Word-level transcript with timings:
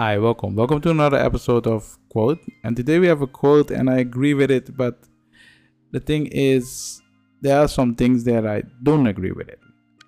Hi, 0.00 0.16
welcome. 0.16 0.56
Welcome 0.56 0.80
to 0.80 0.90
another 0.92 1.18
episode 1.18 1.66
of 1.66 1.98
Quote. 2.08 2.40
And 2.64 2.74
today 2.74 2.98
we 2.98 3.06
have 3.08 3.20
a 3.20 3.26
quote, 3.26 3.70
and 3.70 3.90
I 3.90 3.98
agree 3.98 4.32
with 4.32 4.50
it, 4.50 4.74
but 4.74 4.98
the 5.90 6.00
thing 6.00 6.24
is, 6.28 7.02
there 7.42 7.60
are 7.60 7.68
some 7.68 7.94
things 7.94 8.24
that 8.24 8.46
I 8.46 8.62
don't 8.82 9.06
agree 9.06 9.32
with 9.32 9.50
it. 9.50 9.58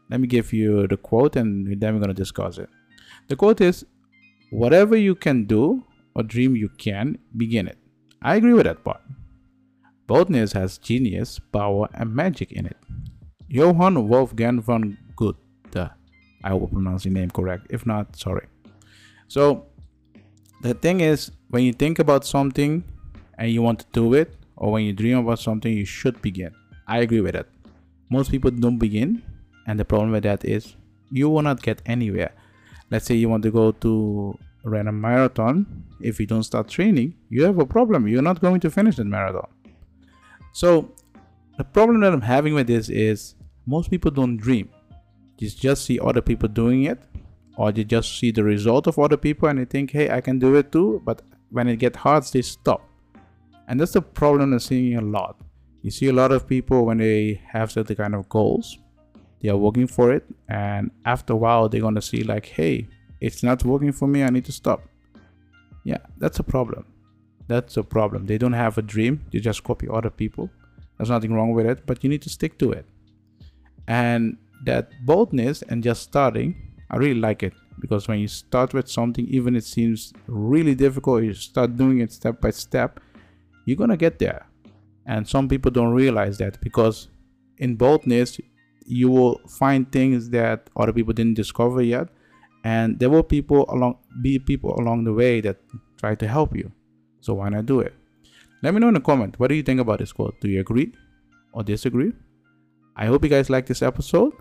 Let 0.08 0.20
me 0.20 0.28
give 0.28 0.50
you 0.54 0.86
the 0.88 0.96
quote, 0.96 1.36
and 1.36 1.78
then 1.78 1.92
we're 1.92 2.00
going 2.00 2.08
to 2.08 2.14
discuss 2.14 2.56
it. 2.56 2.70
The 3.28 3.36
quote 3.36 3.60
is 3.60 3.84
Whatever 4.50 4.96
you 4.96 5.14
can 5.14 5.44
do 5.44 5.84
or 6.14 6.22
dream 6.22 6.56
you 6.56 6.70
can, 6.78 7.18
begin 7.36 7.68
it. 7.68 7.76
I 8.22 8.36
agree 8.36 8.54
with 8.54 8.64
that 8.64 8.82
part. 8.82 9.02
Boldness 10.06 10.54
has 10.54 10.78
genius, 10.78 11.38
power, 11.38 11.86
and 11.92 12.14
magic 12.14 12.50
in 12.52 12.64
it. 12.64 12.78
Johann 13.46 14.08
Wolfgang 14.08 14.62
von 14.62 14.96
Goethe. 15.16 15.90
I 16.44 16.48
hope 16.48 16.70
I 16.70 16.72
pronounced 16.72 17.04
the 17.04 17.10
name 17.10 17.30
correct. 17.30 17.66
If 17.68 17.84
not, 17.84 18.16
sorry. 18.16 18.46
So, 19.28 19.66
the 20.62 20.74
thing 20.74 21.00
is, 21.00 21.30
when 21.50 21.64
you 21.64 21.72
think 21.72 21.98
about 21.98 22.24
something 22.24 22.84
and 23.36 23.50
you 23.50 23.62
want 23.62 23.80
to 23.80 23.86
do 23.92 24.14
it, 24.14 24.34
or 24.56 24.72
when 24.72 24.84
you 24.84 24.92
dream 24.92 25.18
about 25.18 25.40
something, 25.40 25.72
you 25.72 25.84
should 25.84 26.22
begin. 26.22 26.54
I 26.86 26.98
agree 26.98 27.20
with 27.20 27.34
that. 27.34 27.46
Most 28.10 28.30
people 28.30 28.50
don't 28.50 28.78
begin, 28.78 29.22
and 29.66 29.78
the 29.78 29.84
problem 29.84 30.12
with 30.12 30.22
that 30.22 30.44
is 30.44 30.76
you 31.10 31.28
will 31.28 31.42
not 31.42 31.62
get 31.62 31.82
anywhere. 31.86 32.32
Let's 32.90 33.06
say 33.06 33.14
you 33.14 33.28
want 33.28 33.42
to 33.42 33.50
go 33.50 33.72
to 33.72 34.38
run 34.64 34.86
a 34.86 34.92
marathon. 34.92 35.66
If 36.00 36.20
you 36.20 36.26
don't 36.26 36.42
start 36.42 36.68
training, 36.68 37.14
you 37.28 37.44
have 37.44 37.58
a 37.58 37.66
problem. 37.66 38.06
You're 38.06 38.22
not 38.22 38.40
going 38.40 38.60
to 38.60 38.70
finish 38.70 38.96
the 38.96 39.04
marathon. 39.04 39.48
So, 40.52 40.92
the 41.58 41.64
problem 41.64 42.00
that 42.00 42.12
I'm 42.12 42.20
having 42.20 42.54
with 42.54 42.66
this 42.66 42.88
is 42.88 43.34
most 43.66 43.90
people 43.90 44.10
don't 44.10 44.36
dream. 44.36 44.68
You 45.38 45.50
just 45.50 45.84
see 45.84 45.98
other 45.98 46.20
people 46.20 46.48
doing 46.48 46.84
it, 46.84 47.02
or 47.56 47.72
they 47.72 47.84
just 47.84 48.18
see 48.18 48.30
the 48.30 48.44
result 48.44 48.86
of 48.86 48.98
other 48.98 49.16
people 49.16 49.48
and 49.48 49.58
they 49.58 49.64
think, 49.64 49.90
hey, 49.90 50.10
I 50.10 50.20
can 50.20 50.38
do 50.38 50.54
it 50.56 50.72
too. 50.72 51.02
But 51.04 51.22
when 51.50 51.68
it 51.68 51.76
gets 51.76 51.98
hard, 51.98 52.24
they 52.24 52.42
stop. 52.42 52.88
And 53.68 53.80
that's 53.80 53.92
the 53.92 54.02
problem 54.02 54.52
I'm 54.52 54.58
seeing 54.58 54.96
a 54.96 55.00
lot. 55.00 55.40
You 55.82 55.90
see 55.90 56.08
a 56.08 56.12
lot 56.12 56.32
of 56.32 56.46
people 56.46 56.86
when 56.86 56.98
they 56.98 57.40
have 57.48 57.72
certain 57.72 57.96
kind 57.96 58.14
of 58.14 58.28
goals, 58.28 58.78
they 59.40 59.48
are 59.48 59.56
working 59.56 59.88
for 59.88 60.12
it, 60.12 60.24
and 60.48 60.92
after 61.04 61.32
a 61.32 61.36
while, 61.36 61.68
they're 61.68 61.80
gonna 61.80 62.00
see 62.00 62.22
like, 62.22 62.46
hey, 62.46 62.86
it's 63.20 63.42
not 63.42 63.64
working 63.64 63.90
for 63.90 64.06
me. 64.06 64.22
I 64.22 64.30
need 64.30 64.44
to 64.44 64.52
stop. 64.52 64.82
Yeah, 65.84 65.98
that's 66.18 66.38
a 66.38 66.44
problem. 66.44 66.86
That's 67.48 67.76
a 67.76 67.82
problem. 67.82 68.26
They 68.26 68.38
don't 68.38 68.52
have 68.52 68.78
a 68.78 68.82
dream. 68.82 69.24
They 69.32 69.40
just 69.40 69.64
copy 69.64 69.88
other 69.92 70.10
people. 70.10 70.48
There's 70.96 71.10
nothing 71.10 71.34
wrong 71.34 71.52
with 71.52 71.66
it, 71.66 71.84
but 71.86 72.04
you 72.04 72.10
need 72.10 72.22
to 72.22 72.30
stick 72.30 72.56
to 72.58 72.70
it. 72.70 72.86
And 73.88 74.38
that 74.64 74.92
boldness 75.04 75.62
and 75.62 75.82
just 75.82 76.02
starting, 76.02 76.54
I 76.92 76.96
really 76.96 77.20
like 77.20 77.42
it 77.42 77.54
because 77.80 78.06
when 78.06 78.18
you 78.18 78.28
start 78.28 78.74
with 78.74 78.88
something, 78.88 79.26
even 79.26 79.56
it 79.56 79.64
seems 79.64 80.12
really 80.26 80.74
difficult, 80.74 81.24
you 81.24 81.32
start 81.34 81.76
doing 81.76 82.00
it 82.00 82.12
step 82.12 82.40
by 82.40 82.50
step, 82.50 83.00
you're 83.64 83.76
gonna 83.76 83.96
get 83.96 84.18
there. 84.18 84.46
And 85.06 85.26
some 85.26 85.48
people 85.48 85.70
don't 85.70 85.94
realize 85.94 86.38
that 86.38 86.60
because 86.60 87.08
in 87.58 87.76
boldness, 87.76 88.40
you 88.84 89.08
will 89.08 89.40
find 89.48 89.90
things 89.90 90.30
that 90.30 90.68
other 90.76 90.92
people 90.92 91.12
didn't 91.12 91.34
discover 91.34 91.82
yet, 91.82 92.08
and 92.64 92.98
there 92.98 93.10
will 93.10 93.22
people 93.22 93.64
along 93.68 93.98
be 94.20 94.38
people 94.38 94.78
along 94.78 95.04
the 95.04 95.12
way 95.12 95.40
that 95.40 95.56
try 95.98 96.14
to 96.14 96.28
help 96.28 96.54
you. 96.54 96.70
So 97.20 97.34
why 97.34 97.48
not 97.48 97.66
do 97.66 97.80
it? 97.80 97.94
Let 98.62 98.74
me 98.74 98.80
know 98.80 98.88
in 98.88 98.94
the 98.94 99.00
comment. 99.00 99.38
What 99.38 99.48
do 99.48 99.54
you 99.54 99.62
think 99.62 99.80
about 99.80 99.98
this 99.98 100.12
quote? 100.12 100.40
Do 100.40 100.48
you 100.48 100.60
agree 100.60 100.92
or 101.52 101.62
disagree? 101.62 102.12
I 102.96 103.06
hope 103.06 103.24
you 103.24 103.30
guys 103.30 103.48
like 103.48 103.66
this 103.66 103.82
episode, 103.82 104.32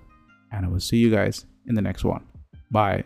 and 0.51 0.65
I 0.65 0.69
will 0.69 0.79
see 0.79 0.97
you 0.97 1.09
guys 1.09 1.45
in 1.67 1.75
the 1.75 1.81
next 1.81 2.03
one. 2.03 2.30
Bye. 2.71 3.03